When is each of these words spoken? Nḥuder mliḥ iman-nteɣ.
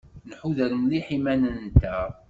Nḥuder 0.29 0.71
mliḥ 0.83 1.07
iman-nteɣ. 1.17 2.09